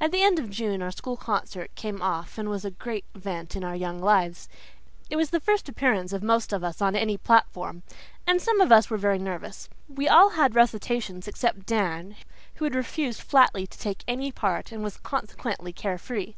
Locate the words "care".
15.74-15.98